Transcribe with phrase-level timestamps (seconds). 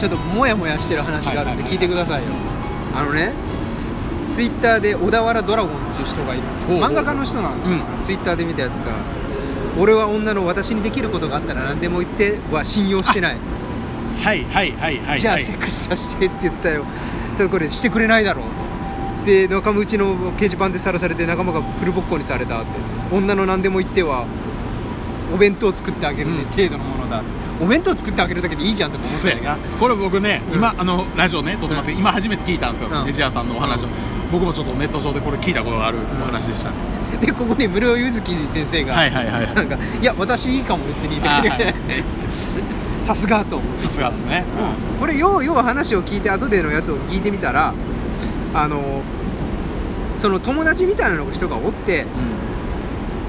[0.00, 2.28] ちょっとモヤモヤしてる話があるんで聞いてくださいよ、
[2.96, 3.32] あのね
[4.26, 6.68] ツイッターで小田原ドラゴンっていう人がいるんですよ。
[6.68, 8.04] ほうほう漫画家の人なんですよ、うん。
[8.04, 8.94] ツイッターで見たやつが
[9.78, 13.36] 俺は女の私にできることがあったら何でも言っては信用してない。
[14.22, 16.84] はいはいはいはいじゃあはいセックスさせてって言ったよ。
[17.36, 18.44] ただこれしてくれないだろう。
[19.20, 22.68] とで仲間内の掲示板でさらされて仲間がフルボッコにされたって。
[23.12, 24.26] 女の何でも言っては
[25.34, 26.46] お弁当作ってあげるね、うん。
[26.46, 27.22] 程度のものだ
[27.60, 29.78] お弁当作ってあげるだけでいいじゃんって思って。
[29.78, 30.54] これ僕ね、うん。
[30.56, 31.88] 今あのラジオね撮ってます。
[31.88, 33.06] けど、今初めて聞いたんですよ、うん。
[33.06, 33.88] ネジ屋さんのお話を、
[34.32, 36.70] 僕もちょっとネット上でこれ聞いたことがあるお話でした、
[37.20, 39.54] でここに室井ゆずき先生が、はいはいはい。
[39.54, 41.74] なんかいや私いいかも別にはい。
[43.02, 44.44] さすがと思ってさすがですね、
[45.00, 47.74] これようよう話を聞いて後でのやつを聞いてみたら
[48.54, 49.02] あの
[50.16, 52.04] その友達みたいなの人がおって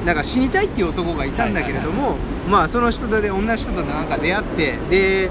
[0.05, 2.15] なんか死にたいっていう男がいたんだけれども、
[2.49, 5.29] まあその人とで同じ人となんか出会ってで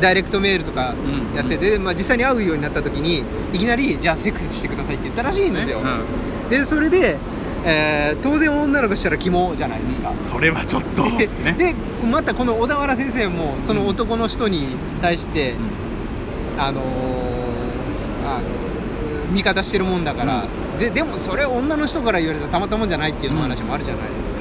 [0.00, 5.90] ダイレクトメールとかうんやってて、でまあ、実際に会うようになった時にいきなりじゃあセックスしてくださいって言ったらしいんですよ、ね
[6.50, 7.18] でそれで、
[7.64, 11.56] えー当然女の子したら肝じゃないですか、それはちょっと、でね。
[11.56, 11.74] で
[12.06, 14.66] またこの小田原先生もその男の人に
[15.00, 15.54] 対して、
[16.58, 16.84] あのー
[18.26, 18.42] あの
[19.32, 20.46] 味方してるもんだから、
[20.78, 24.40] ででもそれ女の人から言われたらたまったもんじゃないっていう話もあるじゃないですか、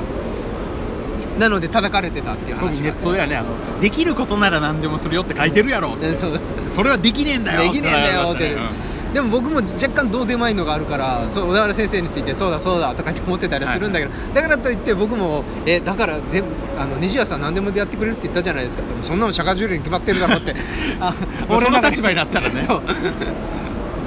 [1.40, 6.40] なので叩かれてたっていう話がットではねあのできることなら何でもするよって書いてるやろ、でそう。
[6.70, 8.92] それはできねえんだよできねえんだよって、ってなりましたね。
[9.14, 18.84] でも僕も若干どうでもいいのがあるからそう小田原先生についてそうだそうだとかって思ってたりするんだけど、だからといって僕もえだから全部あの西谷さん何でもやってくれるって言ったじゃないですか。
[18.84, 20.56] ってそんなの社会重量に決まってるだろって。
[21.02, 21.14] あ
[21.50, 22.62] まあその立場になったらね。
[22.62, 22.82] そう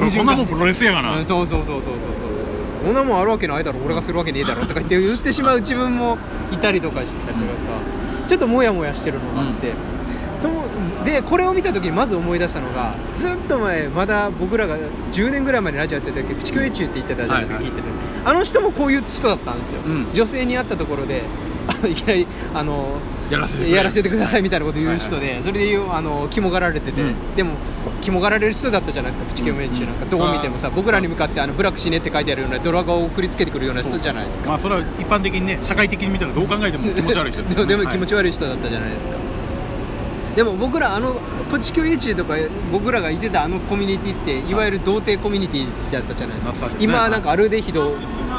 [0.01, 0.11] うん。
[0.11, 1.17] そんなもんプロレスやがな。
[1.17, 1.25] うん。
[1.25, 2.11] そうそうそうそうそうそう。
[2.85, 6.19] そんなもんあるわけないだろ俺がするわけねえだろとか言って言ってしまう自分も
[6.53, 7.71] いたりとかしてたりとかさ、
[8.27, 9.73] ちょっとモヤモヤしてるのがあって、
[10.37, 14.77] そのでこれを見た時にまず思い出したのがずっと前まだ僕らが
[15.13, 17.73] 10年ぐらい前にラジオやってた時プチクエチューって言ってたじゃないですか、はいはい。
[17.73, 17.95] 聞いてる
[18.27, 20.09] あの人もこういう人だったんですよ、うん。
[20.13, 21.25] 女性に会ったところで
[21.67, 27.37] あのいきなりあのやらせてやらせてくださいみたいなこと言う人で、はいそれであの肝がられてて、うん。
[27.37, 27.55] でも
[28.01, 30.05] 肝がられる人だったじゃないですかプチケオメイチューなんか。
[30.05, 30.07] う。
[30.07, 34.49] んどう見てもさ僕らに向かってあのブラック死ねって書いてあるようなドラガーを送りつけてくるような人じゃないですか。
[34.49, 39.17] まあそれは一般的にね社会的に見たらどう考えても気持ち悪い人です でも気持ち悪悪い人だったじゃないですか、
[40.35, 41.21] でも僕らあの
[41.51, 42.35] プチ教 YouTube とか
[42.73, 44.55] 僕らがいてたあのコミュニティってい。
[44.55, 46.69] わゆる童貞コミュニティだったじゃないですか。
[46.69, 47.95] ね今なんかアルデヒド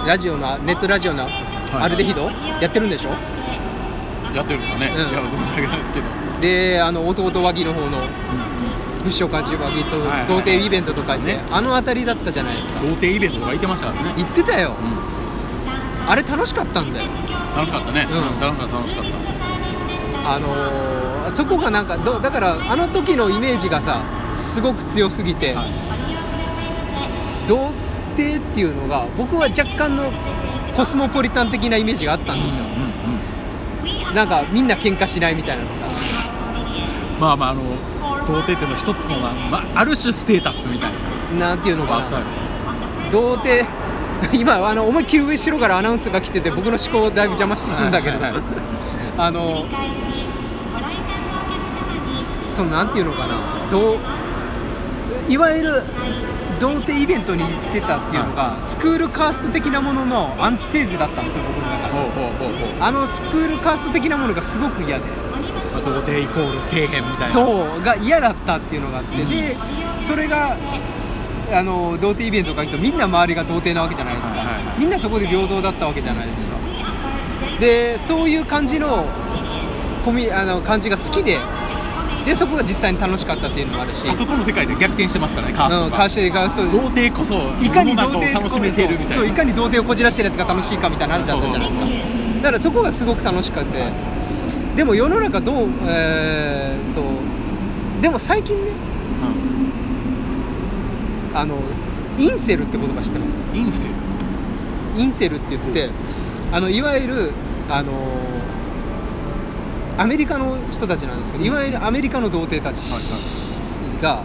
[0.05, 1.27] ラジオのネットラジオの
[1.83, 2.29] アルデヒド
[2.61, 3.09] やってるんでしょ？
[4.35, 5.09] やってるんですかね、うん。
[5.11, 6.05] いや存じ上げないですけど、
[6.41, 7.99] であの弟和木の方の
[9.03, 11.43] 不祥感じ和木と童貞イベントとかね。
[11.51, 12.81] あの辺りだったじゃないですか。
[12.81, 16.09] 童貞イベントとか行ってましたからね、言ってたよ、うん。
[16.09, 17.09] あれ楽しかったんだよ。
[17.55, 18.17] 楽しかったね、うん。
[18.17, 20.31] うん楽しかった楽しかった。
[20.33, 24.03] あのーそこがなんかどだからあの時のイメージがさ
[24.35, 25.71] すごく強すぎて、はい。
[27.47, 27.71] 童
[28.15, 30.11] 貞っていうのが僕は若干の
[30.75, 34.15] コスモポリタン的なイメージがあったんですよ、うんうんうん。
[34.15, 35.85] なんかみんな喧嘩しないみたいなのさ。
[37.19, 37.63] まあまああの
[38.27, 40.91] 童貞っていうのは一つのな、まあ、ある種ステータスみたい
[41.33, 41.47] な。
[41.47, 43.65] なんていうのかあったよな童貞
[44.33, 48.43] 今あの思いっきり後ろからアナウンスが来てて僕の思考をだいぶ邪魔してるんだけど、はいはいはい。
[49.17, 49.65] あの
[52.55, 53.35] そのなんていうのかな。
[53.71, 53.97] どう
[55.27, 55.83] いわゆる
[56.59, 61.95] 童貞イベントに行ってたっていうのが、スクールカースト的なもののアンチテーゼだったんですよ僕の中で。
[62.79, 65.05] あのスクールカースト的なものがすごく嫌で。
[65.73, 67.33] まあ童貞イコール底辺みたいな。
[67.33, 69.29] そうが嫌だったっていうのがあって、うん。
[69.29, 69.57] で
[70.07, 70.57] それが
[71.51, 74.79] あの童貞イベントとか行くとみんな周りが童貞なわけじゃないですか、はいはいはい。
[74.79, 76.53] みんなそこで平等だったわけじゃないですか。
[77.59, 79.05] でそういう感じの
[80.03, 81.39] コミあの感じが好きで
[82.25, 84.07] でそこが実際に楽しかったっていうのもあるし。
[84.09, 86.63] あそこの世界で逆転してますからねカーストが、うんカーストでカースト。
[86.63, 89.13] で童貞こそいかに童貞楽しめてるみたいな。
[89.15, 91.93] そうそういかに童貞をこじらしてるやつが楽しいかみたいな話だったじゃないですかそう。
[91.93, 93.91] そうそうだからそこがすごく楽しくて。
[94.75, 97.01] でも世の中どうえーっと
[98.01, 98.71] でも最近ね
[101.33, 101.59] あの
[102.17, 103.37] インセルって言葉知ってます？
[103.53, 103.93] うんインセル。
[104.97, 105.91] インセルって言って
[106.51, 107.31] あのいわゆる
[107.69, 107.91] あの
[109.97, 112.81] アメリカの人たちなんですけどいわゆるアメリカの童貞たち
[114.01, 114.23] が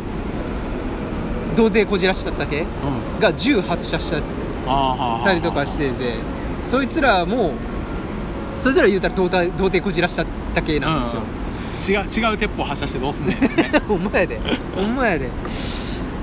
[1.57, 2.63] 童貞こじらしただけ？
[2.63, 3.21] うん。
[3.21, 4.19] が銃発射した
[5.35, 6.17] りとかしてて
[6.71, 7.53] そいつらも
[8.61, 10.25] そいつら言うたら童貞童貞こじらした
[10.55, 11.11] だけなんで
[11.81, 13.37] すよ、違う違う鉄砲発射してどうすんねん
[13.89, 14.41] ほんまやで
[14.75, 15.31] ほんまやで。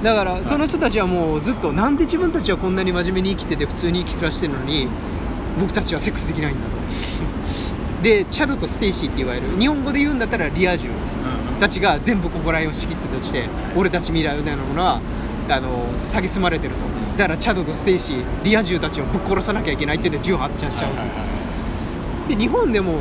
[0.04, 4.88] だからその人たちはもうずっとなんで自分たちはこんなに真面目に生きてて普通に生き暮らしてるのに
[5.60, 6.87] 僕たちはセックスできないんだと
[8.04, 9.48] でチャドとステイシーっていわれる。
[9.60, 10.90] 日本語で言うんだったらリア充
[11.60, 15.02] たちが全部ここら辺を仕切ってとして俺たち未来みたいなものは
[15.50, 16.82] あの蔑まれてると。
[17.18, 20.94] だからチャドとステイシーリア充たちをぶっ殺さなきゃいけないって言って銃発射しちゃう、
[22.30, 23.00] で日本でも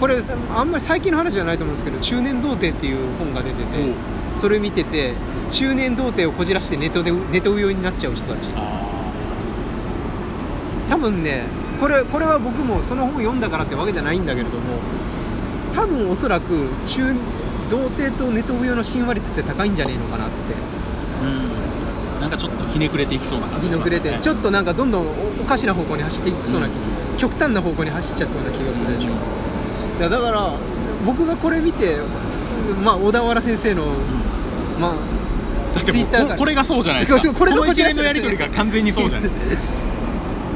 [0.00, 3.94] これさあんまり最近の話じゃないと思うんですけど中年童貞っていう本が出てて
[4.36, 5.14] それ見てて
[5.48, 8.50] 中年童貞をこじらしてネトでネトウヨになっちゃう人たち。
[8.54, 8.84] あ
[10.90, 11.44] 多分ね
[11.80, 14.80] これこれは僕もその本読んだからってわけじゃないんだけれども
[15.74, 17.14] 多分おそらく中
[17.70, 20.34] 童貞とネトウヨの親和率って高いんじゃねえのかなって。
[21.22, 22.20] ーうん。
[22.20, 26.72] なんかちょっとひねくれていきそうな感じひねくれて、ちょっとなんかどんどんおおかしな方向に走っていきそうな、うん。
[27.18, 30.54] 極端な方向に走っちゃいそうな気がするでしょ、いやだから
[31.06, 31.98] 僕がこれ見て
[32.82, 33.88] まあ小田原先生の、う
[35.78, 37.34] Twitter からここれがそうじゃないですか。
[37.34, 39.78] これの一連のやり取りが完全にそうじゃないですか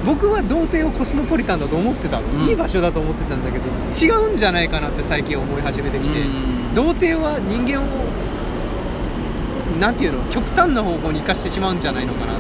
[0.04, 2.49] 僕は童貞をコスモポリタンだと思ってたの、うん。
[2.49, 6.75] いい場所だと思ってたんだけど違うんじゃないかなって最近思い始めてきて、うん。
[6.75, 7.87] 童貞は人間を
[9.78, 10.25] なんていうの？
[10.31, 12.32] 極端な方向に生かしてしまうんじゃないのかな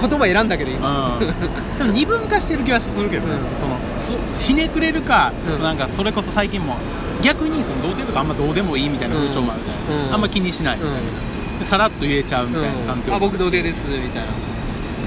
[0.00, 1.26] 言葉選んだけどあ今、うん。
[1.78, 3.40] でも二分化してる気はするけどね、うん。
[3.60, 5.62] そのそひねくれるか、うん。
[5.62, 6.76] なんかそれこそ最近も
[7.22, 10.14] 逆にその童貞とかあんまどうでもいいみたいな風潮もあるじゃないですか、うん。
[10.14, 10.92] あんま気にしないみたい
[11.60, 14.28] な、さらっと言えちゃうみたいな環境、あ僕童貞ですみたいな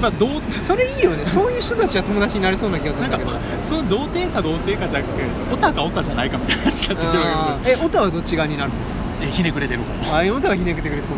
[0.02, 1.24] やっぱ童それいいよね。
[1.24, 3.30] そういう人たちは友達になれそうな気がするなんだけど。
[3.62, 8.76] その童貞か童貞かじゃなくてオタかオタじゃないかみたいな話になってきてるえオタはどっち側になるの？
[9.22, 10.18] えひねくれてる方。
[10.18, 11.14] あオタはひねくってくれる方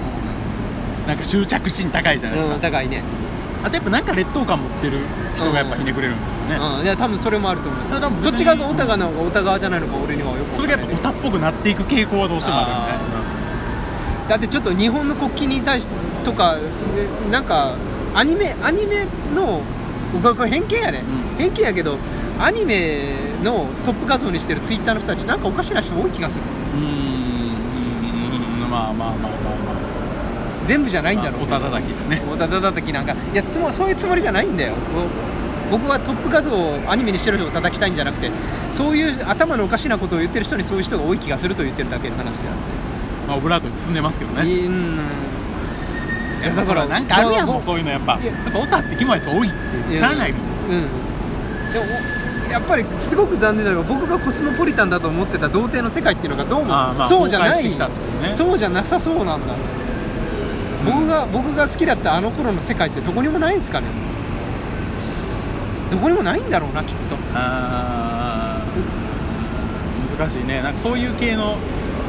[1.09, 3.03] なんか執着心高いじゃないですか、うん高いね。
[3.65, 4.99] あとやっぱなんか劣等感持ってる
[5.35, 6.85] 人がやっぱひねくれるんですよね、うん。
[6.85, 7.87] いや多分それもあると思う。
[7.89, 15.95] それ多分そっち側がオタがなのかオタ側じゃないのか俺にはよくそれがやっぱオタっぽくなっていく傾向はどうしてもあるみたいなだってちょっと日本の国旗に対して
[16.25, 16.63] とかね
[17.31, 17.77] なんか
[18.17, 19.05] アニメアニメ
[19.35, 19.63] の
[20.15, 21.39] 僕はこれ偏見やね、うん。
[21.39, 21.99] 偏見やけど
[22.39, 26.43] アニメのトップ画像にしてるツイッターの人たちなんかおかしな人多い気がする。
[26.75, 26.83] うーん。
[26.83, 28.71] うーん。
[28.71, 29.77] まあまあまあまあま
[30.65, 32.23] 全部じゃないんだろうまあおたたたきですね。
[32.31, 34.75] おたたたきなんかいやつもそういうつもりじゃないんだよ。
[35.71, 38.31] ぼ僕はトップ画像をアニメにしてる人を叩きたいんじゃなくて
[38.71, 42.61] そういう頭のおかしなことを言ってる人にそういう人が多い気がすると言ってるだけの話であって。
[43.25, 44.47] あまあオブラートに包んでますけどね。
[44.47, 45.36] いうん
[46.43, 47.47] いやだからなんかあるやん。
[47.47, 48.19] もうそういうのやっぱ。
[48.21, 49.53] いややっぱオタってキモいやつ多いっ
[49.91, 50.43] てしゃあないもん。
[50.43, 51.73] うん。
[51.73, 51.87] でも
[52.51, 57.65] やっぱりすごく残念なのが僕がコスモポリタンだと思ってた童貞の世界っていうのがどうもそうじゃない、
[58.37, 59.55] そうじゃなさそうなんだ、
[60.85, 63.89] 僕が僕が好きだったあの頃の世界ってどこにもないんですかね。
[65.91, 67.17] どこにもないんだろうなきっと。
[67.35, 70.19] あー。
[70.19, 70.63] 難しいね。
[70.63, 71.59] なんかそういう系の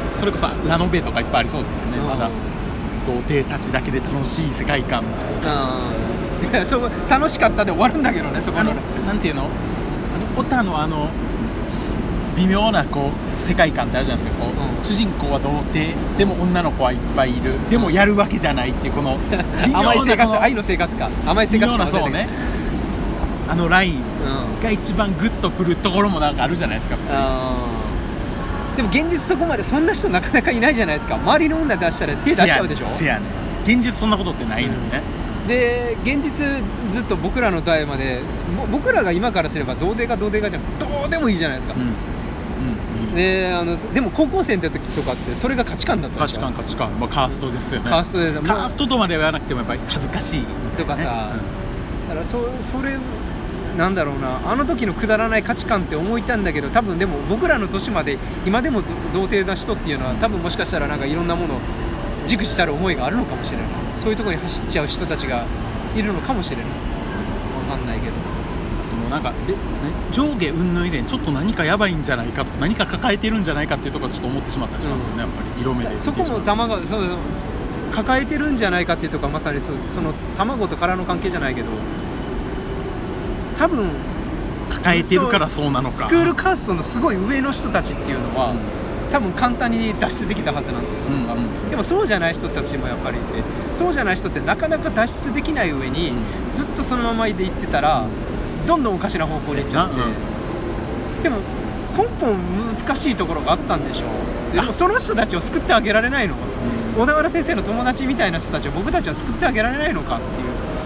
[0.10, 2.30] それこそラノベとかいっぱいありそうですよねまだ
[3.08, 5.02] 童貞たちだけで楽しい世界観。
[5.04, 5.08] み
[5.42, 9.44] たいなうんいやそこ楽しかったで終わるんだけどねそこあののなんていうの？
[9.44, 9.46] あ
[10.36, 11.10] のオタのあの
[12.36, 14.44] 微妙なこう世界観ってあるじゃないですか。
[14.46, 14.84] こう、うん。
[14.86, 17.54] 主人公は童貞でも女の子はいっぱいいる。
[17.72, 19.18] でもやるわけじゃないっていうこの
[19.74, 21.10] 甘い生こ活愛の生活か。
[21.26, 22.28] 甘い生活微妙なかそうね。
[23.50, 24.64] あのラインうん。
[24.64, 26.98] が一番グッとくるところもなんかあるじゃないですか。
[27.10, 27.77] あー
[28.78, 31.16] でも現実そこまでそんな人なかなかいないじゃないですか。
[31.16, 32.90] 周りの女出したら手出しちゃうでしょ？
[32.90, 33.26] せやね。
[33.66, 35.02] 現実そんなことってないのにね、
[35.48, 38.22] で現実ずっと僕らの代まで
[38.56, 41.82] も僕らが今からすれば童貞か童貞かじゃんどうでもいいじゃないですか、うん。
[41.82, 43.16] うん。
[43.16, 47.90] であのでも高校生の時とかってそれが価値観だった価でしょ値観価値観、まあ、カーストですよね。
[47.90, 48.42] カーストです。
[48.42, 50.46] カーストとまでは言わなくてもやっぱり恥ずかしい、
[50.78, 51.42] とかさ、ね
[52.08, 52.98] だからそそれ
[53.78, 61.60] なんだろうなあの時のくだらない価値観って思いたんだけど多分でも僕らの年まで今でもど童貞な人っていうのは多分もしかしたらなんかいろんなもの
[62.26, 63.68] 軸したる思いがあるのかもしれない。
[63.94, 65.46] そういうところに走っちゃう人たちが
[65.96, 66.66] いるのかもしれない。
[67.70, 68.14] わかんないけど。
[68.84, 69.60] そのなんかで、ね、
[70.12, 75.20] 上下云々以前ちょっと何かやばいんじゃないか何か抱えてるんじゃないかっていうところはちょっと思ってしまったりしますよね、うん。
[75.20, 77.02] やっぱり色目でそこも卵そうそう。
[77.94, 81.68] 抱えてるんじゃないかっていうとかまさにそうその卵と殻の関係じゃないけど
[83.58, 83.92] 多分
[84.70, 85.98] 抱えてるからそうなのか。
[85.98, 88.58] スクールカーストのすごい上の人たちっていうのは、うん。
[89.12, 91.70] 多分簡単に脱出できたはずなんですよ、うんうん。
[91.70, 96.54] でもそうじゃない人たちもやっぱりいてそうじゃない人ってなかなか脱出できない上に、うん。
[96.54, 98.06] ずっとそのままで行ってたら
[98.68, 101.38] どんどんおかしな方向に行っちゃって、うでも
[101.98, 102.38] 根本
[102.76, 104.08] 難しいところがあったんでしょ
[104.52, 104.56] う。
[104.56, 106.36] でもその人たちを救ってあげられないの
[106.98, 110.77] 小田原先生の友達みたいな人たちを僕たちは救ってあげられないのかっていう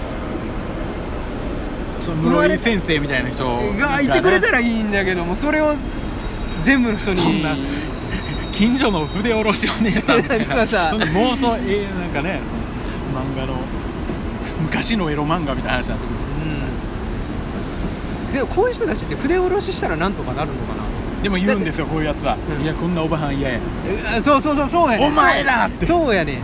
[2.02, 3.46] その室井先生みたいな人
[3.78, 5.74] がいてくれたらいいんだけどもそれを
[6.64, 7.56] 全部の人にそんな
[8.54, 12.42] 近所の筆下ろしお姉さんみたいなさ妄想えーなんかね
[13.14, 13.56] 漫画の
[14.62, 16.16] 昔のエロ漫画みたいな話になってくる。
[18.28, 18.34] うん。
[18.34, 20.84] でもこういう人たちって筆下ろししたらなんとかなるのかな
[21.22, 22.64] でも言うんですよこういうやつは、うん。
[22.64, 23.60] いやこんなおばはん嫌や。
[24.18, 26.42] あそうそうそうそうやねお前らってそうやね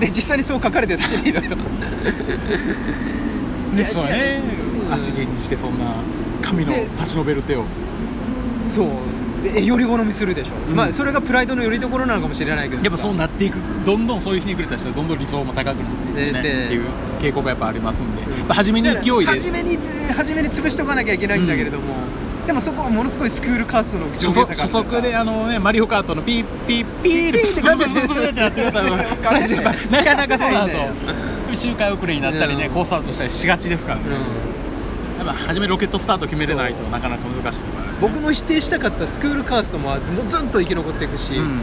[0.00, 1.56] で実際にそう書かれてたし ねいろいろ
[3.76, 5.96] でそうね足毛にしてそんな
[6.42, 7.64] 神ので差し伸べる手を。
[8.64, 8.88] そう。
[9.44, 10.76] でより好みするでしょ、うん。
[10.76, 13.58] まあそれがプライドのよりどころなのかもしれないけどやっぱそうなっていく。
[13.84, 16.42] どんどんそういう日にくれた人はどんどん理想も高くなっていくね。
[16.42, 16.84] でっていう
[17.20, 18.48] 傾向がやっぱありますんで、うん。
[18.48, 19.26] 初めに勢いで。
[19.26, 19.78] 初めに
[20.12, 21.94] 初めに潰しとかなきゃいけないんだけれども、
[22.46, 31.12] でもそこはものすごいスクールカーストの初速初速であのねマリオカートのピーピーピーピーって感じでブブブブブってなってるかるねやっぱなかなかその後やってな
[31.48, 34.18] いん周回遅れになったりね、うんコースアウトしたりしがちですからね、うんや
[35.24, 37.66] っぱ初めロケットスタート決めれないとなかなか難しいね。
[38.00, 41.60] 僕の否定したかったスクールカーストももうずっと生き残っていくし、うん。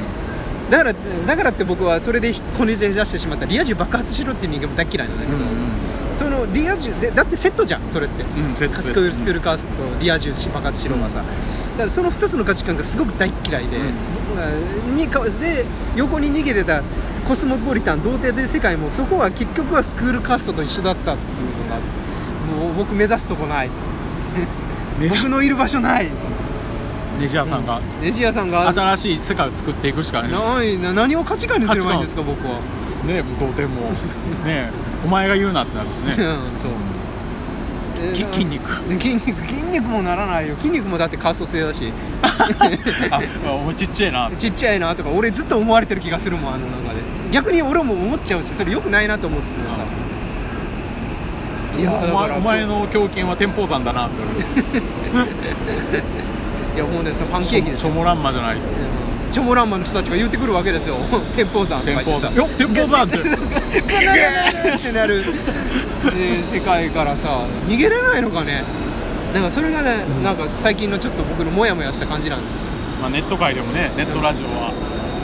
[0.69, 0.93] だから
[1.25, 5.91] だからって僕はそれでこじらせてしまったリア充爆発しろっていう人間も大っ嫌いなんだけど、うんうん
[6.21, 11.25] そのリア充ぜだってセットじゃんそれって、んセットスクールスクールカーストとリア充し爆発しろがさ、うん。
[11.25, 14.95] だからその2つの価値観がすごく大っ嫌いで、うん。
[14.95, 15.65] にかで
[15.95, 16.83] 横に逃げてた
[17.27, 21.79] コスモポリタン童貞という世界もそこは結局はスクールカーストと一緒だったっていうのが
[22.47, 23.69] もう僕目指すとこない。
[25.09, 26.09] 僕のいる場所ない。
[27.19, 28.71] ネジ屋さんが、ネジ屋さんが。
[28.73, 32.59] 新しい世界を作っていくしかないな何を価値観にすればいいんですか僕は。
[33.05, 33.91] ねもう同点も。
[34.45, 34.71] ね
[35.05, 36.15] お前が言うなってなるしね。
[36.17, 36.71] うんそう。
[38.15, 38.71] 筋肉。
[38.99, 40.55] 筋肉筋肉もならないよ。
[40.57, 41.91] 筋肉もだってカースト制だし。
[43.11, 43.21] あ
[43.51, 44.31] お前ちっちゃいな。
[44.37, 47.01] ちっちゃいなとか俺ずっと思われてる気がするもんあの中で。
[47.31, 49.77] 逆に俺も思っちゃうしそれよくないなと思っててさ
[51.77, 55.35] いやお前お前の胸筋は天保山だなって言われる
[56.75, 57.89] いやもうねそれパンケーキですよ。
[57.89, 58.61] チョモランマじゃないと。
[59.31, 60.97] チョモランマの人たちが言ってくるわけですよ。
[61.35, 62.29] 天保山とか言ってさ。
[62.29, 62.49] 天保山。
[62.49, 63.17] よ天保山って。
[63.17, 65.23] ってなる、
[66.13, 68.63] えー世界からさ逃げれないのかね
[69.33, 72.67] だからそれがね、うんなんか最近のちょっと僕のモヤモヤした感じなんですよ
[73.01, 74.73] まあ、ネット界でもねネットラジオは、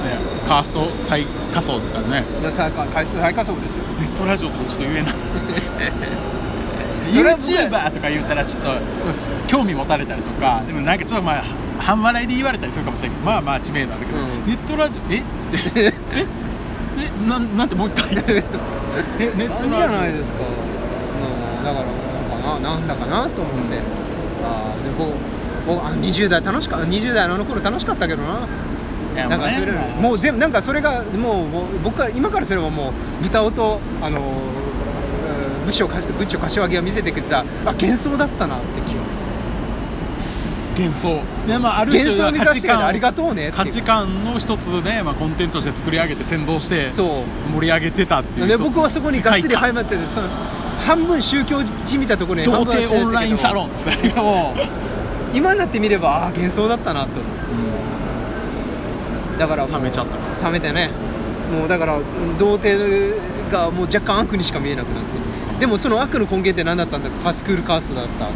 [0.03, 2.23] ね、カースト最下層ですからね。
[2.41, 3.83] いやさ回数最下層ですよ。
[3.99, 5.13] ネットラジオとかちょっと言えない。
[7.11, 8.69] YouTuber とか言ったらちょっと
[9.47, 11.43] 興味持たれたりとかでもなんかちょっとまあ
[11.79, 14.45] 半笑いで言われたりするかもしれないけどまあまあ知名度あるけど、うん。
[14.45, 15.23] ネットラジオえ？
[15.75, 15.85] え？
[15.85, 15.93] え？
[16.99, 18.15] えなんなんてもう一回？
[18.15, 18.43] 言って
[19.19, 23.79] えネットラジオじゃないですか、うん、だからなんかななんだかなと思って、
[24.43, 25.13] ああで僕
[25.65, 28.47] 僕あ20代楽しか20代のあの頃楽しかったけどな
[29.25, 39.27] なんかそれもう全部なんかそれがもう僕は今からすればもう豚尾とあのうん部署か部長柏木が見せてくれたあ幻想だったなって気がする。
[40.77, 41.21] 幻想。
[41.47, 49.73] で、まあ、ある種幻想を見させてくれてありがとうね価値観の一つね、まあ、コンテンツとして作り上げて先導して盛り上げてたっていうで僕はそこにがっつり世界観。
[49.73, 50.29] 入っててその
[50.77, 53.71] 半分宗教じみたところに童貞オンラインサロン
[55.33, 57.36] 今になってみればああ幻想だったなって思う
[59.37, 60.91] だから冷めちゃった冷めてね。
[61.51, 61.99] もうだから
[62.37, 63.15] 童貞
[63.51, 65.59] がもう若干悪にしか見えなくなって。
[65.59, 67.09] でもその悪の根源って何だったんだ？
[67.09, 68.29] かスクールカーストだった。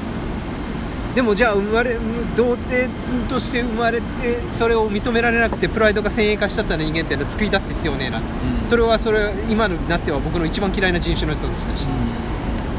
[1.13, 1.97] でもじゃあ生まれ
[2.37, 2.89] 童貞
[3.27, 8.23] として生まれてそれを認められなくてプライドが先鋭化しちゃった人間ってのは救い出す必要ねえな、ん。
[8.65, 11.85] それはそれ今になっては僕の一番嫌いな人種の人たちだし、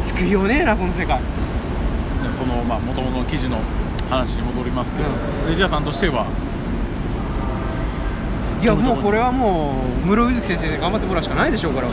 [0.04, 1.18] 救いようねえなこの世界。
[1.18, 1.24] で
[2.38, 3.58] そのまあ元々の記事の
[4.08, 5.12] 話に戻りますけど、う
[5.46, 5.50] ん。
[5.50, 6.26] レジャーさんとしては
[8.62, 11.88] いやもうこれはもう室井月先生に頑張ってもらうしかないでしょうから。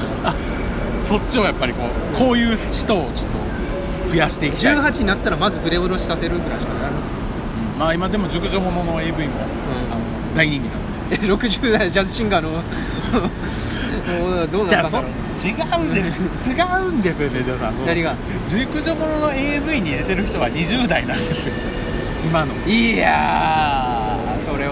[1.05, 1.83] そっちをやっぱりこ
[2.13, 3.29] うこういう人をちょっ
[4.05, 6.91] と増やしていきたい、18になったらまず筆下ろしさせるぐらいしかない。
[6.91, 7.79] うん。
[7.79, 9.37] まあ今でも熟女ものの AV も、ん。
[9.91, 12.61] あの大人気なんでえ60代ジャズシンガーの
[14.51, 15.01] どうなんだろう。
[15.01, 16.19] 違うんです。
[16.51, 18.15] 違うんですよねじゃあさん何が？
[18.47, 21.53] 熟女ものの AV に出てる人は20代なんですよ。
[22.23, 22.53] 今の。
[22.67, 23.78] いや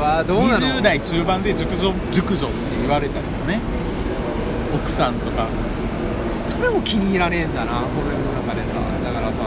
[0.08, 3.60] はどうなの？20代中盤で熟女熟女って言われたりとかね。
[4.74, 5.48] 奥さんとか。
[6.46, 8.76] それも気に入らねえんだな俺の中でさ。
[9.04, 9.44] だからさ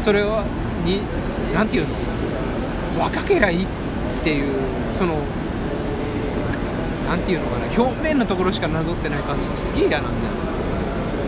[0.00, 0.44] それは
[0.84, 1.00] に
[1.54, 1.94] なんていうの？
[3.00, 3.66] 若けりゃいいっ
[4.24, 4.54] ていう
[4.90, 5.20] その
[7.06, 10.34] なんていうのかな表面のところしかなぞってない感じってすげえ嫌なんだよ。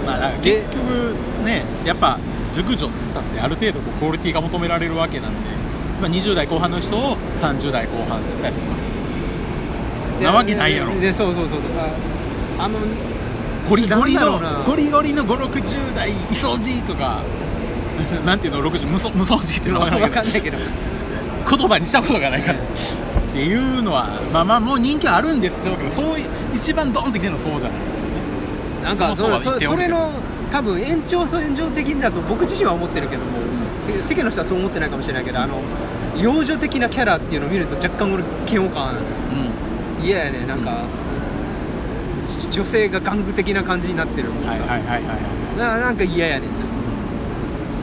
[0.07, 2.19] まあ結局ねやっぱ
[2.53, 5.51] 熟女っつったってある程度こうクオリティが求められるわけなんで、
[6.01, 8.67] まあ、20代後半の人を30代後半っつったりとか。
[10.21, 10.95] でなわけないやろ。
[10.95, 11.59] ででそうそうそう。
[12.59, 12.79] ああの
[13.69, 17.23] ゴリゴリのゴリゴリの560代イソジとか
[18.25, 20.59] なんていうの？60無双無双ジっていうのわかんないけけど。
[21.49, 22.59] 言葉にしたことがないから。
[22.59, 27.79] っていうのはまあまあもう人気はあるんですけどそうい一番ドンってきてるのはそうじゃない。
[28.85, 30.11] なんかそそそれの
[30.51, 33.39] 多分延長線上的だと僕自身は思ってるけども、
[34.01, 35.61] 世間の人はそう思ってないかもしれないけどあの
[36.17, 38.99] 幼女的なキャラっていうのを見ると若干俺嫌悪感ある。
[39.99, 40.05] うん。
[40.05, 40.85] 嫌やねなんか、
[42.51, 45.17] 女性が玩具的な感じになってるもんさ、はいはいはいはいは
[45.57, 45.59] い。
[45.59, 46.57] ななんか嫌やねんな。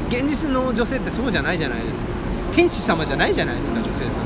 [0.09, 2.11] 現実の女性ってそうじゃないじゃないですか。
[2.53, 4.23] 天使様じゃないじゃないですか女性さん。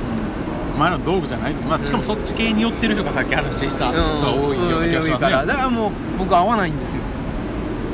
[0.75, 5.45] お前らの道具じゃないぞ、まあ、しかもそっち系に寄ってる人がさっき話した人が多いような気がしますね、多いから。
[5.45, 6.98] だからもう僕合わないんですよ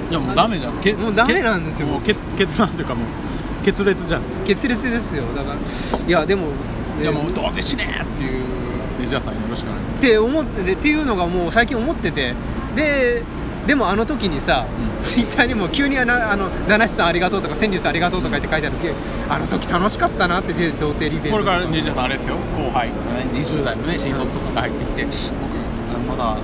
[0.09, 1.88] いやもうダメじゃんけもうダメなんですよ。
[1.88, 4.21] けもう決決断というかもう決裂じゃん。
[4.45, 5.24] 決裂ですよ。
[5.35, 6.53] だからいやでも、ね。
[7.01, 8.43] いやもうどうでしねえっていう
[9.00, 12.33] ネジ屋さんよろしくないですって思っててっていうのがもう最近思ってて。
[12.75, 13.24] で
[13.65, 14.67] でもあの時にさ、
[15.00, 15.03] うん。
[15.03, 18.95] ツイッターにも急にあのあの七七さんありがとうとか千里さんありがとうとかって書いてあるけど、
[19.27, 22.35] あの時楽しかったなってで童貞リベントこれからとネジ屋さんあれですよ。
[22.55, 22.93] 後輩、ね、
[23.33, 25.15] 20代のね新卒とかが入ってきて、僕
[25.95, 26.41] あまだど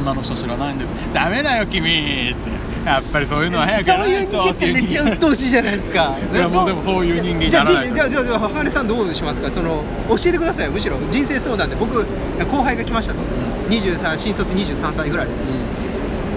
[0.00, 0.90] 女の人知らないんです。
[1.14, 2.60] ダメだよ君って。
[2.84, 4.26] やっぱりそういうのは早くそうないいう。
[4.26, 6.16] と人間ってめっちゃ鬱陶しいじゃないですか。
[6.32, 9.50] いやもうでもそういう人間にじゃあないとじゃあじゃあじゃあ母根さんどうしますか？
[9.50, 10.72] その教えてくださいよ。
[10.72, 11.76] むしろ人生相談で。
[11.76, 13.20] 僕後輩が来ましたと、
[13.68, 15.62] 23新卒23歳ぐらいです、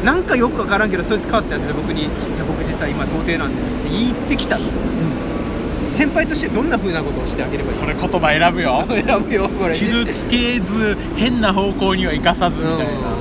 [0.03, 2.09] なんかよくわからんけどそいつ変わったやつで僕に「いや
[2.45, 3.89] 僕実は今童貞なんです」って。
[3.89, 4.63] 言ってきたと。
[5.91, 8.83] 先輩としてどんな風なことをしてあげればいいそれ言葉選ぶよ。
[8.89, 9.75] 選ぶよこれ。
[9.75, 13.12] 傷つけず変な方向には生かさずみたいな、うん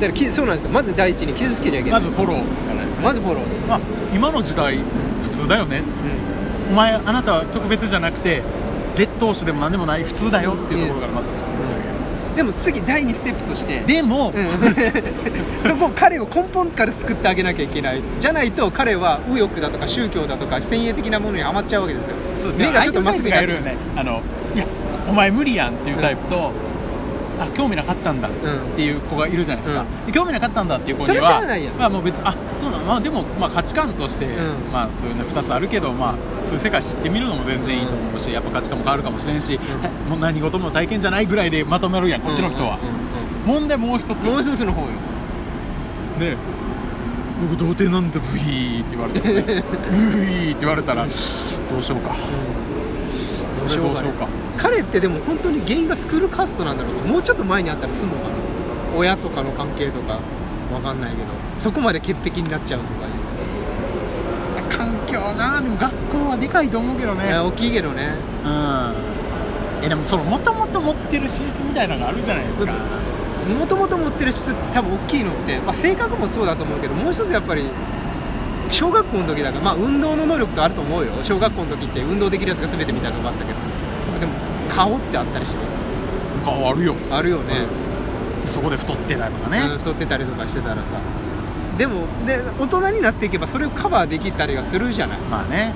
[0.00, 0.70] からきそうなんですよ。
[0.70, 2.00] まず第一に傷つけちゃいけない。
[2.00, 2.36] まずフォロー。
[2.38, 3.66] ですねまずフォロー。
[3.66, 3.80] まあ
[4.12, 4.78] 今の時代
[5.22, 5.82] 普通だよね。
[6.68, 6.72] うん。
[6.72, 8.42] お前あなたは特別じゃなくて
[8.96, 11.38] 劣等種でも何でもない普通だよっていうところからまず、
[12.36, 13.80] でも次第2ステップとして。
[13.80, 14.44] でも、うん。
[15.68, 18.02] そこを彼を根本から救ってあげなきゃいけない。
[18.18, 22.16] じゃないと彼は右翼だとか宗教だとか先鋭的なものにはまっちゃうわけですよ。
[22.42, 23.76] そう目がちょっとまっすぐにるよね。
[23.96, 24.22] あの
[24.54, 24.64] いや
[25.08, 26.52] お前無理やんっていうタイプと、
[27.44, 28.30] あ興味なかったんだっ
[28.76, 30.06] ていう子がいるじゃないですか、うん。
[30.06, 31.42] で興味なかったんだっていう子には
[31.78, 32.84] まあもう別あそうなの？
[32.84, 34.72] まあでもまあ価値観として、うん。
[34.72, 39.58] まあそういうね2つあるけどまあそういう世界知ってみるのも全然いいと思うし、やっぱ価値観も変わるかもしれんし、ん。
[39.80, 42.88] たもう何事も体験じゃないぐらいでまとめるやんこっちの人は、うん。
[42.88, 42.94] うん。
[42.94, 43.04] うん
[43.44, 44.24] 問題もう一つ。
[44.24, 44.32] うん。
[44.32, 44.88] もう一つの方よ
[46.18, 46.36] ね
[47.40, 49.20] 僕童貞なんだブヒーって言われて
[49.90, 51.06] ブヒーって言われたら
[51.68, 52.14] どうしようか、
[53.50, 58.34] それどうしようか彼ってでも本当に原因がスクールカーストなんだろうかもうちょっと前にあったら済むのかな。
[58.96, 60.20] 親とかの関係とか。
[60.72, 61.28] わかんないけど。
[61.58, 64.68] そこまで潔癖になっちゃうとかいう。
[64.70, 65.60] 環境な。
[65.60, 67.26] でも学校はでかいと思うけどね。
[67.26, 68.14] いや大きいけどね。
[68.44, 68.94] うん。
[69.82, 72.72] えでもそのもともと持ってる資質みたいなのがあるじゃないですか。
[73.58, 77.68] もともと持ってる質多分大きいのって、まあ、性格もそうだと思うけどもう一つやっぱり
[78.70, 81.12] 小学校の時だから、まあ、運動の能力とあると思うよ。
[81.22, 83.58] 小学校の時って運動できるやつが全てみたいなのがあったけど
[84.74, 85.56] 顔ってあったりして
[86.44, 86.94] 顔あるよ。
[87.10, 87.66] あるよね、
[88.46, 90.94] そこで太ってたりとかうんね太ってたりとかしてたらさ。
[91.78, 95.18] でもで大人になっていけばそれをカバーできたりはするじゃない。
[95.18, 95.72] まあね。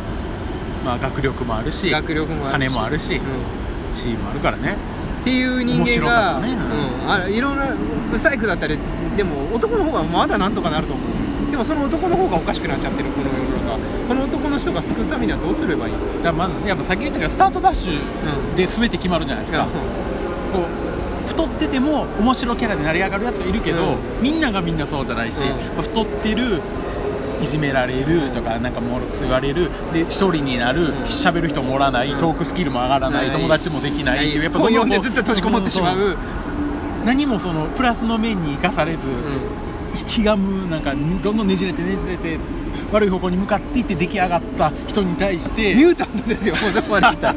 [0.84, 3.20] まあ学力もあるし学力も金もあるし、うん。
[3.94, 4.76] チームもあるからね。
[5.22, 6.52] っていう人間が、ね。
[6.52, 7.74] うん、あいろんな
[8.10, 8.78] ブサイクだったり
[9.16, 11.17] でも男の方がまだなんとかなると思う
[11.50, 13.78] でもその男の方がおかしくなっちゃってるこの世の中。
[14.08, 15.92] この男の人が救うためにはどうすればいい？
[15.92, 19.72] だからまずやっぱさっき言ったけどスタートダッシュで全て決まるじゃないですか、うん。
[20.52, 24.22] こう太ってても面白キャラで成り上がるやつはいるけど、うん。
[24.22, 25.82] みんながみんなそうじゃないし、うん。
[25.82, 26.60] 太ってる
[27.42, 29.70] いじめられるとかなんかもろくそ言われる。
[29.92, 31.02] で一人になるうん。
[31.02, 32.20] 喋、る人もおらない、うん。
[32.20, 33.36] トークスキルも上がらない、はい。
[33.36, 34.40] 友達もできないってい。
[34.40, 36.16] うやっぱ本どんどんでずっと閉じこもってしまう、
[37.04, 38.98] 何もそのプラスの面に生かされず、
[40.08, 42.38] ひがむなんかどんどんねじれてねじれて
[42.90, 47.34] 悪い方向に向かっていって出来上がった人に対してミュータントですよもうそこまで来た。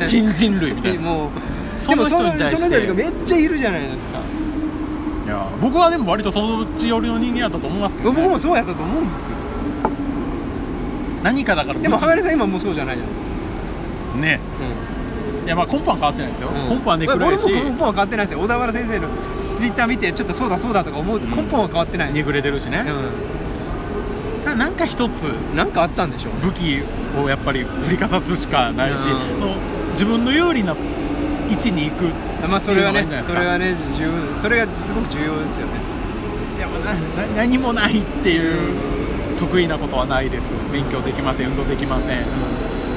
[0.00, 1.00] 新人類みたいな。
[1.00, 1.30] もう
[1.82, 4.20] その人に対してその人たちがめっちゃいるじゃないですか。
[5.24, 9.36] いや僕はでも割とそっち寄りの人間だったと思いますけど、僕ね、もそうやったと思うんですよ。
[11.22, 13.36] 何かだからでも武器鋼さん今もうそうじゃないじゃないですか。
[14.20, 14.40] ね
[15.44, 16.54] いやまあ根本は変わってないですよ、うん。
[16.68, 17.44] 根本はね暗いし。
[17.46, 18.40] 俺も根本は変わってないですよ。
[18.40, 19.08] 小田原先生の
[19.40, 22.32] ツイッター見てちょっとそうだそうだとか思うと根本は変わってないんです。
[22.32, 22.84] れてるしね、
[24.44, 26.34] ただなんか一つうん、なんかあったんでしょう。
[26.34, 26.82] ね武器
[27.18, 29.90] をやっぱり振りかざすしかないし、うん。
[29.92, 30.76] 自分の有利な
[31.48, 32.04] 位置に行く
[32.46, 35.72] まあそれはねそれはね重それがすごく重要ですよね。
[36.58, 37.00] でもなな
[37.34, 40.52] 何もないっていう得意なことはないです。
[40.72, 42.24] 勉強できません運動できません。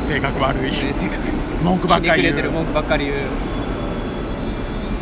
[0.05, 0.71] 性格悪い。
[0.71, 1.32] ね性格
[1.63, 2.51] 文句ばっかり言う。
[2.51, 3.17] 文句ばっかり言う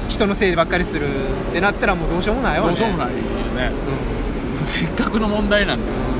[0.08, 1.08] 人のせいばっかりする
[1.52, 2.67] ってなったらもうどうしようもないわね。
[2.67, 3.71] どうしようもないよね。
[4.60, 4.65] うん。
[4.65, 5.86] せっかくの問題なんで。
[6.06, 6.17] そこ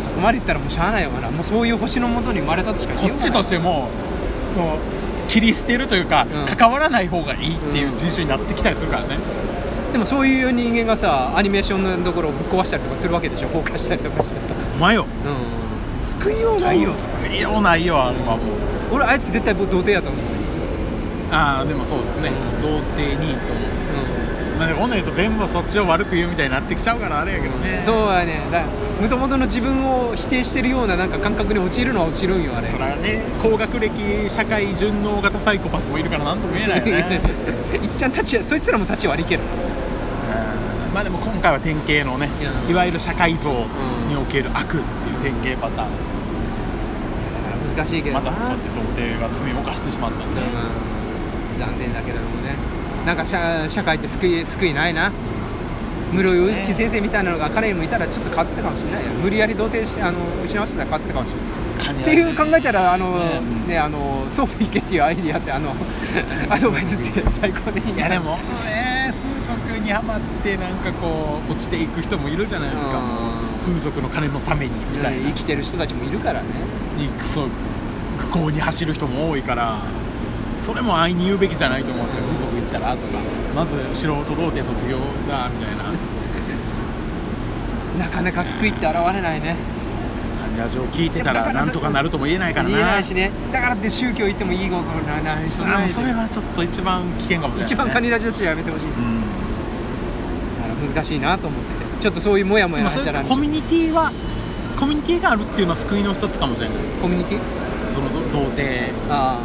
[0.00, 1.30] そこまでいったらもうしゃあないわな。
[1.30, 3.88] もうそういう星のもとに生まれたとしかこっちとしても
[4.56, 9.18] もう切り捨てるというか、うん関わらない方がいいっていう人種になってきたりするからね、
[9.92, 13.48] でもそういう人間がさアニメーションのところをぶっ壊したりとかするわけでしょ。
[13.48, 14.46] 放火したりとかしてさ。
[14.76, 15.06] お前よ。
[15.24, 15.73] うん
[16.24, 18.54] 救いようないよ救いようないよあれはも
[18.92, 20.24] う、俺あいつ絶対童貞やと思う。
[21.30, 23.52] ああでもそうですね、うん童貞ニート
[24.58, 28.64] まあでも今度言うと全部そっちを悪く言うみたいになってきちゃうからあれやけどね、そうやねだ
[29.02, 32.70] もともとの自分を否定してるようななんか感覚に陥るのは落ちるんよあれ。
[32.70, 33.20] それはね。
[33.42, 37.20] 高学歴社会順応型サイコパスもいるからなんとも言えないよね。
[37.82, 39.42] いっちゃんたちそいつらも立ち悪いけど。
[39.42, 40.94] うん。
[40.94, 42.28] まあでも今回は典型のね
[42.66, 42.70] うん。
[42.70, 44.78] いわゆる社会像における悪。
[44.78, 44.78] って
[45.24, 45.88] 典型パターン。
[47.74, 48.30] 難しいけどな。
[48.30, 51.58] またそうやって童貞が罪を犯してしまったんで、うん。
[51.58, 52.54] 残念だけれどもね。
[53.06, 55.12] なんか社社会って救い救いないな。
[56.12, 62.02] 室井祐樹先生みたいなのが彼にもいたらちょっと変わってたかもしれないよ無理やり童貞してあの失わせたら変わってたかもしれない。
[62.02, 63.40] っていう考えたらあの、ね。
[63.66, 65.74] ねあのソフィー行けっていうアイディアってあの
[66.50, 69.12] アドバイスって最高でいいいやでもね
[69.48, 73.00] 風俗にはまってなんかこう落ちていく人もいるじゃないですか
[73.66, 75.28] 風俗の金のためにみたいな。
[75.28, 76.46] 生きてる人たちもいるからね。
[76.98, 77.48] にクソ
[78.18, 79.78] 愚行に走る人も多いから
[80.64, 82.22] それも安易に言うべきじゃないと思うんですよ。
[82.24, 83.18] 風俗行ったらとか。
[83.54, 84.98] まず素人童貞卒業
[85.28, 85.84] だみたいな。
[88.04, 89.56] なかなか救いって現れないね。
[90.40, 92.70] 神ラジオ聞いてたらなんとかなるとも言えないからな。
[92.70, 93.30] 言えないしね。
[93.52, 95.50] だからって宗教行ってもいい心なないないあ
[95.88, 99.22] それはちょっと一番危険かもしれない、ね、一番カニラジオ中やめてほしい、だうん。
[100.60, 104.12] から難しいなと思っててちょっとそういうモヤモでもそヤしたられコミュニティは
[104.78, 106.78] コミュニティがあるっていうのは救いの一つかもしれない。
[107.00, 107.40] コミュニティ？
[107.94, 108.92] そのど童貞。
[109.08, 109.40] あ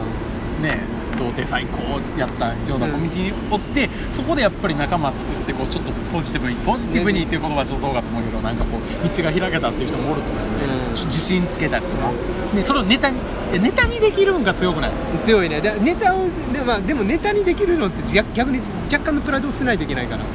[0.61, 0.83] ね
[1.17, 1.83] 童貞最高
[2.19, 11.07] やったようなうんコミュニティにおって、そこでやっぱり仲間作ってこうちょっとポジティブにポジティブにっていう言葉はちょっとどうかと思うけどなんかこう道が開けたっていう人もおると思うんで、うん。
[11.07, 12.11] 自信つけたりとか、
[12.53, 13.19] ね、それをネタに
[13.53, 14.91] えネタにできるんが強くない？
[14.91, 15.61] あ強いね。
[15.61, 18.59] でネタをで,、まあ、でもネタにできるのって逆逆に
[18.91, 20.25] 若干のプライドを捨てないといけないから、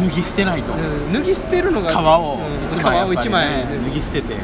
[0.00, 3.64] 脱ぎ捨てないと、うん、脱ぎ捨てるのが皮をうん一枚ね。
[3.64, 4.34] 枚脱ぎ捨てて。
[4.34, 4.36] い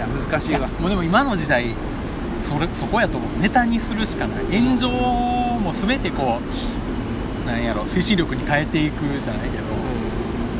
[0.00, 0.68] や難しいわ。
[0.80, 1.74] もうでも今の時代
[2.40, 3.30] それそこやと思う。
[3.40, 4.44] ネタにするしかない。
[4.60, 6.40] 炎上も全てこ
[7.44, 9.64] うなんやろ推進力に変えていくじゃないけど、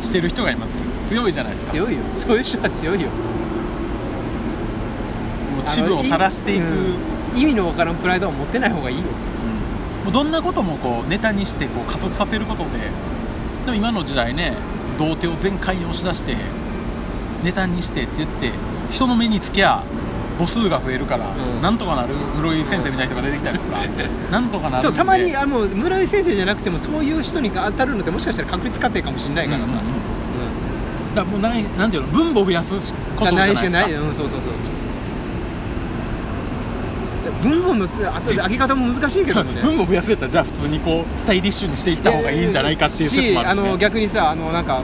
[0.00, 0.66] うしてる人が今
[1.08, 1.70] 強いじゃないですか。
[1.70, 2.00] ん強いよ。
[2.16, 3.08] そういう人は強いよ。
[3.08, 3.14] も
[5.62, 7.38] う恥部を晒していく、うん。
[7.38, 9.04] 意味のわからんプライドは持ってない方がいいよ。
[9.04, 10.04] うん。
[10.04, 12.70] もうどんなこともこうネタにしてこう加速させることで
[13.68, 14.56] でも今の時代ね
[14.98, 16.36] 童貞を全開に押し出して
[17.44, 18.50] ネタにしてって言って
[18.88, 19.84] 人の目につけゃ
[20.38, 21.60] 母数が増えるから、うん。
[21.60, 23.82] なんとかなる室井先生みたいな人が出てきたりとか、
[24.30, 29.84] なんとかなるそうたまにあの村井先生じゃなくてもそういう人に当たるのってもしかしたら確率勝手かもしれないからさ、うんうんうん
[31.14, 32.74] だからもうないなんていうの分母を増やす
[33.16, 33.70] ことじゃないですか。
[33.70, 33.98] ないしない。
[33.98, 34.52] うんそうそうそう
[37.42, 44.82] 文言のつ後で上げ方も難しいけどもね分母増やすやったらじゃあ普通にこうスタイリッシュにしていった方がいいんじゃないかっていう説もあるし、 ね、あの逆にさあのなんか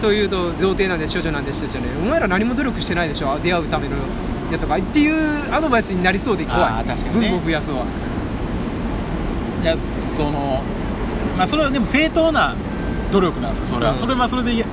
[0.00, 1.88] そういうと童貞なんで少女なんで少女ね。
[2.02, 3.38] お前ら何も努力してないでしょ。
[3.42, 3.96] 出会うための
[4.50, 6.88] やとかっていうアドバイスになりそうで怖い。
[6.88, 7.28] 確かにね。
[7.30, 7.84] 文を増やすは。
[9.62, 9.76] いや
[10.16, 10.62] その
[11.36, 12.54] まあそれはでも正当な
[13.10, 13.98] 努力なんですよそれは、うん。
[13.98, 14.64] それはそれで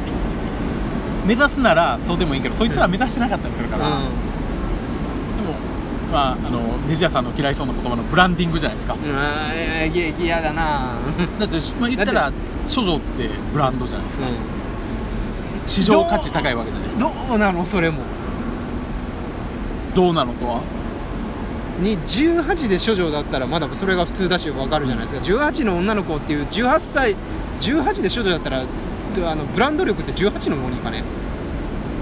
[1.25, 4.01] 目指すならそうでもいいけどそいつらは目指してなかったりするから、でも
[6.13, 8.95] まああのネジ屋さんの嫌いそうな言葉のブランディングじゃないですか、
[10.23, 10.99] 嫌だな。
[11.39, 12.31] だって、まあ、言ったら
[12.73, 14.33] 処女ってブランドじゃないですか、うん。
[15.67, 17.11] 市場価値高いわけじゃないですか。
[17.27, 18.03] どうなのそれも。
[19.95, 20.61] どうなのとは？
[21.81, 25.35] に18で処女だったらまだそれが普通だし分かるじゃないですか。
[25.47, 27.15] 18の女の子っていう18歳
[27.61, 31.03] 18で処女だったらあのブランド力って18の方にいかね。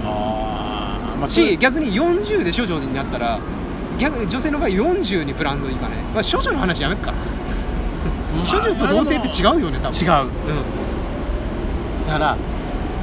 [0.04, 3.40] ああまあし逆に40で処女になったら
[4.02, 9.98] 逆に女性の場合40にブランドいかね、まあ、処女の話やめっか、まあ処女と童貞って違うよね多分。
[9.98, 10.24] 違う。
[10.24, 10.28] う
[12.02, 12.06] ん。
[12.06, 12.36] だから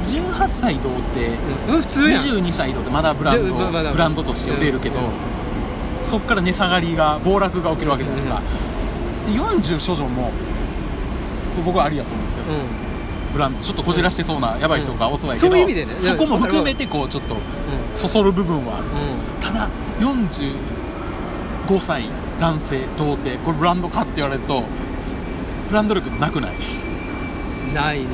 [0.04, 1.20] 18歳童貞、
[1.68, 1.74] うん。
[1.76, 2.24] うん普通やん。
[2.24, 6.04] 22歳童貞まだブランド、でままだブランドとして売れるけど、うん。
[6.04, 8.42] そこから値下がりが暴落が起きるわけじゃないですか、
[9.26, 10.32] で40処女も
[11.64, 13.32] 僕はありやと思うんですよ、うん。
[13.32, 13.60] ブランド。
[13.60, 15.94] ちょっっとこじらしてそうなやばい人が遅いけど、そういう意味でね。
[16.00, 17.36] そこも含めてこうちょっと
[17.94, 18.90] そそる部分はある、う
[19.44, 19.68] ただ
[21.70, 22.08] 45歳
[22.40, 24.64] 男性童貞これブランドかって言われると
[25.68, 26.50] ブランド力なくない？
[27.70, 28.06] んないね。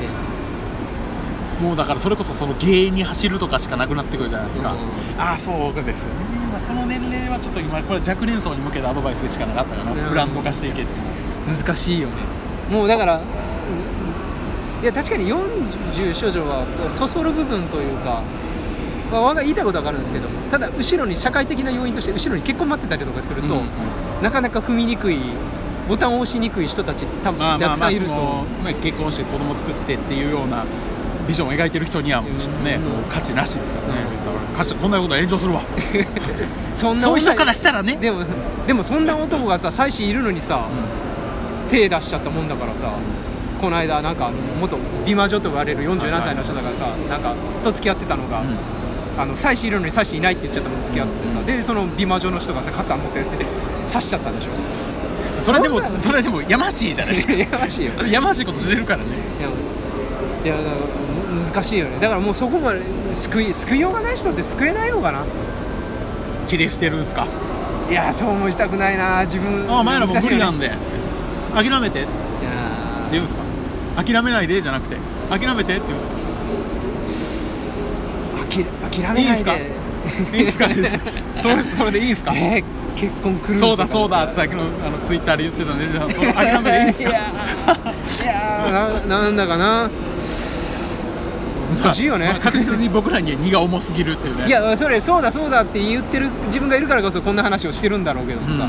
[1.61, 4.79] もうだからそれこそその芸に走るとかしかなくなってくるじゃないですか、うん。
[5.19, 6.03] ああそうです。
[6.03, 6.15] よね、
[6.51, 10.09] まあ、その年齢はちょっと今これ若年層に向けたアドバイスでしかなかったかな、うん。
[10.09, 10.91] ブランド化していけって
[11.47, 12.13] 難しいよね。
[12.69, 13.23] もうだからうん
[14.83, 18.21] いや確かに40少女はそそる部分というか、
[19.11, 23.67] まあ、わか言いたいことは分かるんですけどもただ後ろに社会的な要因として後ろに結婚待ってたりとかすると、うんうん。
[24.21, 25.19] なかなか踏みにくい
[25.87, 30.65] ボタンを押しにくい人たち多分まあまあまあそたくさんいると、のまあ結婚して子供作ってっていうような
[31.27, 32.83] ビジョンを描いてる人にはちょっとね、うん。
[32.83, 34.01] もう価値なしですからね、
[34.51, 34.57] うん。
[34.57, 35.61] 価値こんなことは炎上するわ。
[36.75, 37.95] そんなそういう人からしたらね。
[37.95, 38.25] でも
[38.67, 40.67] でもそんな男がさ妻子いるのにさ、
[41.69, 42.91] 手出しちゃったもんだからさ、
[43.61, 48.57] この間なんか元美魔女と言われる47歳の人だからさ、なんかと付き合ってたのが、うん
[49.17, 53.23] あの妻子いるのに妻子いないって言っちゃったもん付き合ってさ、でその美魔女の人がさカッター持って
[53.87, 54.51] 刺しちゃったんでしょ。
[55.41, 57.33] それでもそれでもやましいじゃないですか。
[57.37, 57.91] やましいよ。
[58.05, 59.05] やましいことしてるからね。
[59.39, 60.75] いやいやだから
[61.35, 61.97] む難しいよね。
[61.99, 62.81] だからもうそこまで
[63.15, 65.23] 救い救いようがない人って救えないのかな。
[66.47, 67.27] 切れしてるんですか？
[67.89, 69.21] いやそうもしたくないな。
[69.23, 70.69] 自分あお前らもう無理なんで。
[70.69, 70.75] で
[71.55, 71.89] 諦めて。
[71.89, 73.11] っていやー。
[73.11, 73.43] 言うんですか？
[74.03, 74.97] 諦めないでじゃなくて。
[75.29, 76.13] 諦めてって言うんですか？
[76.13, 76.17] あ
[78.63, 79.55] き諦めないでいいんすか？
[80.33, 80.69] いいんすか？
[81.41, 82.33] それそれでいいんすか？
[82.35, 82.63] えー
[82.97, 87.09] 結婚クルーズそうだそうだってささっきのあのツイッターで言ってたんでじゃあその諦めていいんですか？
[87.09, 89.91] いやーいななんだかな？
[91.83, 94.47] 難しいよね、まあ確実に僕らには荷が重すぎるっていうね。
[94.47, 98.47] いやそれそうだそうだって言ってる自分がいるからこそこんな話をしてるんだろうけどうん。
[98.47, 98.67] もさ、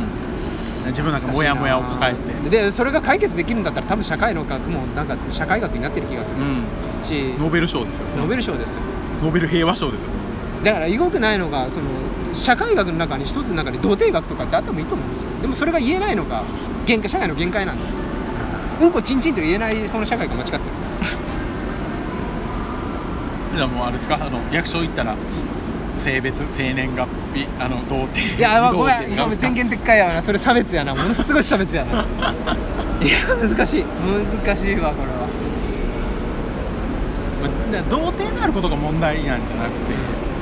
[0.88, 2.50] 自分なんかモヤモヤを抱えて。
[2.50, 6.64] でそれが解決できるんだったら多分社会の学もなんか社会学になってる気がする、うん。
[7.02, 7.34] し。
[7.38, 8.80] ノーベル賞ですよノーベル賞ですよ
[9.22, 10.08] ノーベル平和賞ですよ。
[10.64, 11.84] だからよくないのがその
[12.34, 15.30] 社会学の中に一つの中に童貞学とかってあってもいいと思うんですよ。
[15.42, 16.44] でもそれが言えないのが
[16.86, 17.94] 限界社会の限界なんです
[18.82, 18.92] うん。
[18.92, 20.60] こちんちんと言えないこの社会が間違ってる。
[23.54, 24.18] じゃあもうあれですか？
[24.20, 25.16] あの役所行ったら
[25.98, 32.06] 性別生年月日あの童貞いや、まあ、ごめん、ごめん、全言撤回やな、それ差別やな、ものすごい差別やな。
[33.02, 35.26] いや、難しい、難しいわ、これは。
[37.90, 39.94] 童貞であることが問題なんじゃなくて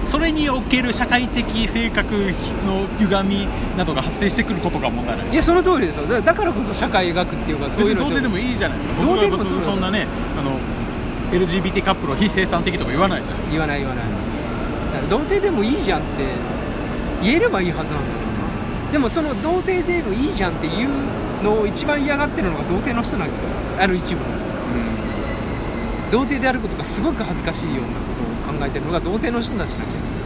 [0.06, 2.32] それにおける社会的性格
[2.64, 5.36] の歪みなどが発生してくることが問題なんですい？
[5.38, 8.94] や、その通りですよ、だだからこそ社会学っていうか、そういうの童貞でもいいじゃないですか。
[9.02, 10.06] 童貞でもそうそんなね
[10.38, 10.60] あの
[11.32, 13.52] LGBT カップルを非生産的とか言わないじゃないですか。
[13.52, 14.04] 言わない、言わない。
[14.04, 16.08] だから童貞でもいいじゃんって
[17.22, 18.92] 言えればいいはずなんだけどな。
[18.92, 20.88] でも、その童貞でもいいじゃんっていう
[21.42, 24.26] のを一番嫌がってるのが童貞の人なんですよ、ある一部の。
[26.10, 27.94] 童貞であることがすごく恥ずかしいようなこ
[28.48, 30.18] とを考えてるのが童貞の人たちな気がする。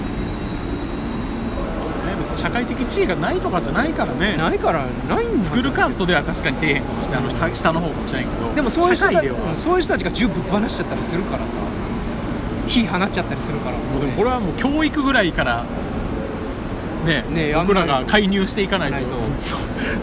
[2.07, 4.37] ね別に社会的地位がないとかじゃないからね。
[4.37, 11.57] ないから、ないんだスクールカーストでは確かに底辺かもしれないあの下下の方かもしれないけどでもそういう人たちそういう人たちが銃ぶっ放しちゃったりするからさ
[12.67, 13.77] 火放っちゃったりするから。
[13.79, 15.65] もうでもこれはもう教育ぐらいから
[17.07, 18.97] ねね僕らが介入していかないと。
[18.97, 19.17] ないと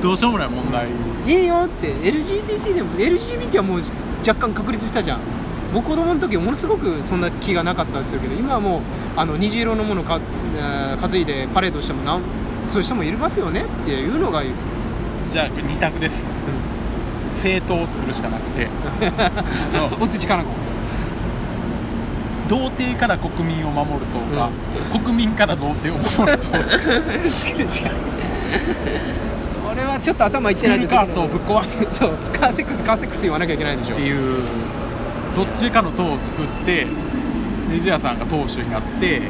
[0.02, 0.88] どうしようもない問題。
[1.28, 1.94] いいよって。
[1.94, 3.82] LGBT でも LGBT はもう
[4.28, 5.20] 若干確立したじゃん
[5.74, 8.82] 僕子供の時ものすごくそんな気がなかったんですけど今はもう
[9.16, 10.20] あの虹色のものか、
[10.58, 12.22] えー担いでパレードしてもなん
[12.68, 14.52] そういう人もいますよねっていうのがいい、
[15.32, 16.34] じゃあ2択です。
[17.32, 18.68] 政党を作るしかなくて。
[20.02, 20.50] おつじかな子
[22.50, 24.50] 童貞から国民を守る党か、
[24.96, 26.48] う国民から童貞を守る党
[29.70, 32.00] それはちょっと頭いってないカーストをぶっ壊す。
[32.00, 32.12] そう。
[32.34, 33.96] カーセックスカーセックス言わなきゃいけないでしょ。
[33.96, 34.18] っていう
[35.38, 36.88] どっちかの党を作って
[37.70, 39.22] ネジ屋さんが党首になって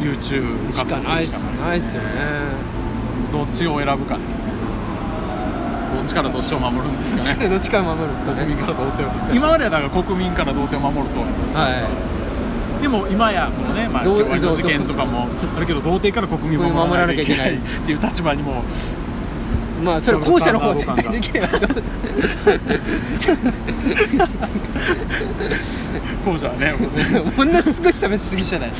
[0.00, 2.00] YouTube し活動するしかないですね。
[3.30, 4.52] どっちを選ぶかですよね。
[5.94, 7.48] どっちからどっちを守るんですかね。
[7.50, 8.44] どっちから守るんですかね。
[8.44, 12.16] 国民から童貞を今まではだから国民から童貞を守る党やったんですよは
[12.80, 19.05] でも今やそのね、まあ、どう共和の事件とかもあるけど童貞から国民を守らなきゃいけないっていう立場にもい
[19.84, 21.48] まあそれ後者の方は絶対できない
[26.24, 27.20] 後者はねもうね。
[27.36, 28.72] ものすごい差別主義者だよ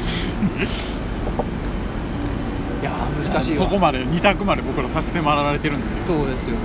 [2.82, 2.84] い？
[2.84, 3.66] やー難しいわ。
[3.66, 6.02] そこまで2択まで僕ら差し迫られてるんですよ。
[6.02, 6.56] そうですよ。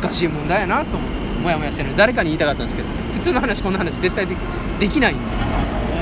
[0.00, 1.90] 難しい問題やなと思ってもやもやしてる。
[1.96, 4.34] 誰かに言いたかったんですけど普通の話こんな話絶対で
[4.80, 5.22] できないんで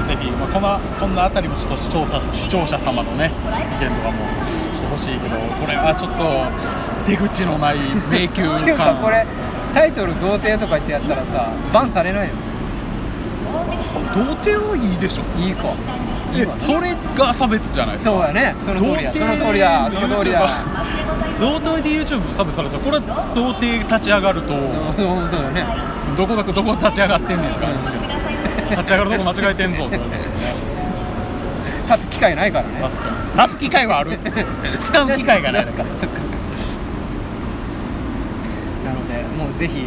[0.07, 3.33] ぜひ、まあ、こんなこんなあたりもちょっと視聴者視聴者様のね
[3.81, 7.79] 意見とかもしてほしいけどこれはちょっと出口のない
[8.11, 9.27] 迷宮 っていうか感これ
[9.75, 12.35] タイトル「童貞」とか言ってやったらさバンされないよ。
[14.15, 15.25] 童貞はいいでしょ。
[15.41, 15.75] いいか。
[16.37, 18.13] えそれが差別じゃないですか。
[18.13, 18.55] そうだね。
[18.61, 24.55] その通りだ童その貞通りだその通りだ YouTuber 童貞で YouTube 差別されたらこれは童貞立ち上がると。
[24.97, 25.65] 本当だよね。
[26.17, 28.34] どこがどこ立ち上がってんねんって感じですけど
[28.83, 30.75] 立ち上がるとこ間違えてんぞって感じですよね
[31.89, 32.81] 立つ機会ないからね。
[32.81, 33.43] 確かに。
[33.43, 34.19] 立つ機会はある。
[34.81, 35.67] 使う機会がない。
[35.67, 36.21] だからそっか。
[38.85, 39.85] なのでもうぜひ、ん。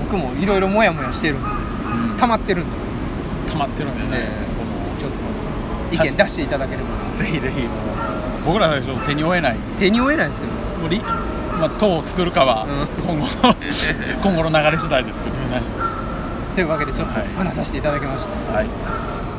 [0.00, 2.18] 僕もいろいろモヤモヤしてるんで、うん。
[2.18, 2.70] 溜まってるんで、
[3.52, 4.28] 溜まってるんでね、
[4.98, 6.04] ちょっと。
[6.04, 7.16] 意見出していただければな。
[7.16, 7.68] ぜひぜひ。
[8.46, 9.56] 僕ら最初手に負えない。
[9.78, 10.46] 手に負えないですよ。
[10.80, 11.02] もうり
[11.60, 13.04] まあ、党を作るかはうん。
[13.04, 13.54] 今後の
[14.22, 15.60] 今後の流れ次第ですけどね
[16.54, 17.28] というわけでちょっとはい。
[17.34, 19.29] 話させていただきました、はい